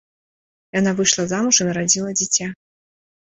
[0.79, 2.47] Яна выйшла замуж і нарадзіла дзіця.